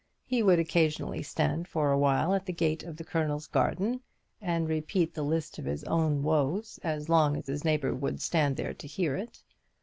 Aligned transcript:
He 0.25 0.41
would 0.41 0.57
occasionally 0.57 1.21
stand 1.21 1.67
for 1.67 1.91
a 1.91 1.97
while 1.99 2.33
at 2.33 2.47
the 2.47 2.51
gate 2.53 2.81
of 2.83 2.97
the 2.97 3.03
Colonel's 3.03 3.45
garden, 3.45 4.01
and 4.41 4.67
repeat 4.67 5.13
the 5.13 5.21
list 5.21 5.59
of 5.59 5.65
his 5.65 5.83
own 5.83 6.23
woes 6.23 6.79
as 6.83 7.07
long 7.07 7.37
as 7.37 7.45
his 7.45 7.63
neighbour 7.63 7.93
would 7.93 8.19
stand 8.19 8.57
there 8.57 8.73
to 8.73 8.87
hear 8.87 9.15
it. 9.15 9.43